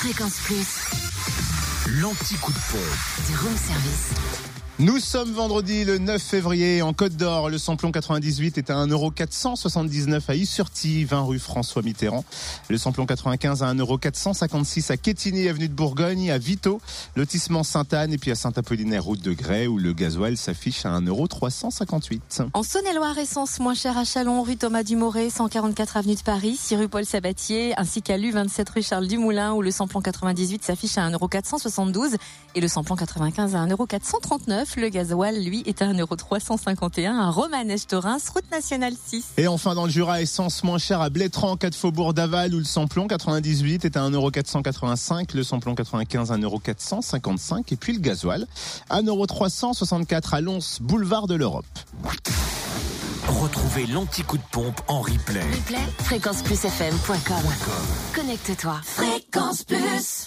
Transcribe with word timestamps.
Fréquence 0.00 0.38
Plus. 0.44 0.78
L'anti-coup 2.00 2.52
de 2.52 2.58
pont. 2.70 3.26
Du 3.26 3.36
room 3.36 3.56
service. 3.56 4.57
Nous 4.80 5.00
sommes 5.00 5.32
vendredi 5.32 5.84
le 5.84 5.98
9 5.98 6.22
février 6.22 6.82
en 6.82 6.92
Côte 6.92 7.16
d'Or. 7.16 7.50
Le 7.50 7.58
samplon 7.58 7.90
98 7.90 8.58
est 8.58 8.70
à 8.70 8.74
1,479€ 8.74 10.20
à 10.28 10.36
Issurti, 10.36 11.04
20 11.04 11.20
rue 11.22 11.40
François 11.40 11.82
Mitterrand. 11.82 12.24
Le 12.68 12.78
samplon 12.78 13.04
95 13.04 13.64
à 13.64 13.74
1,456€ 13.74 14.92
à 14.92 14.96
Quétigny, 14.96 15.48
avenue 15.48 15.66
de 15.66 15.74
Bourgogne, 15.74 16.30
à 16.30 16.38
Vito, 16.38 16.80
lotissement 17.16 17.64
Sainte-Anne 17.64 18.12
et 18.12 18.18
puis 18.18 18.30
à 18.30 18.36
Saint-Apollinaire, 18.36 19.02
route 19.02 19.20
de 19.20 19.32
Grès, 19.32 19.66
où 19.66 19.78
le 19.78 19.92
gasoil 19.92 20.36
s'affiche 20.36 20.86
à 20.86 20.90
1,358€. 21.00 22.50
En 22.54 22.62
Saône-et-Loire, 22.62 23.18
essence 23.18 23.58
moins 23.58 23.74
chère 23.74 23.98
à 23.98 24.04
Chalon, 24.04 24.44
rue 24.44 24.58
Thomas 24.58 24.84
Dumoré, 24.84 25.28
144 25.28 25.96
avenue 25.96 26.14
de 26.14 26.20
Paris, 26.20 26.56
6 26.56 26.76
rue 26.76 26.88
Paul 26.88 27.04
Sabatier, 27.04 27.74
ainsi 27.78 28.00
qu'à 28.00 28.16
l'U 28.16 28.30
27 28.30 28.68
rue 28.68 28.82
Charles 28.84 29.08
Dumoulin, 29.08 29.54
où 29.54 29.62
le 29.62 29.72
samplon 29.72 30.00
98 30.00 30.62
s'affiche 30.62 30.98
à 30.98 31.10
1,472€ 31.10 32.14
et 32.54 32.60
le 32.60 32.68
samplon 32.68 32.94
95 32.94 33.56
à 33.56 33.66
1,439€. 33.66 34.67
Le 34.76 34.88
gasoil, 34.90 35.42
lui, 35.42 35.62
est 35.66 35.82
à 35.82 35.86
1,351€ 35.86 37.06
à 37.08 37.30
Romanèche 37.30 37.86
de 37.86 37.96
Reims, 37.96 38.28
route 38.28 38.48
nationale 38.50 38.92
6. 39.06 39.24
Et 39.36 39.48
enfin 39.48 39.74
dans 39.74 39.84
le 39.84 39.90
Jura, 39.90 40.20
essence 40.20 40.62
moins 40.62 40.78
chère 40.78 41.00
à 41.00 41.10
Blétran, 41.10 41.56
4 41.56 41.74
faubourg 41.74 42.14
d'Aval, 42.14 42.54
où 42.54 42.58
le 42.58 42.64
samplon 42.64 43.08
98 43.08 43.84
est 43.84 43.96
à 43.96 44.08
1,485€, 44.08 45.34
le 45.34 45.42
samplon 45.42 45.74
95 45.74 46.32
à 46.32 46.36
1,455€ 46.36 47.64
et 47.72 47.76
puis 47.76 47.92
le 47.92 48.00
gasoil 48.00 48.46
1,364€ 48.90 50.34
à 50.34 50.40
Lons, 50.40 50.58
boulevard 50.80 51.26
de 51.26 51.34
l'Europe. 51.34 51.66
Retrouvez 53.26 53.86
l'anti-coup 53.86 54.38
de 54.38 54.42
pompe 54.50 54.80
en 54.88 55.00
replay. 55.00 55.42
Replay, 55.42 55.78
fréquenceplusfm.com. 55.98 57.44
Connecte-toi. 58.14 58.80
Fréquence 58.82 59.64
Plus. 59.64 60.26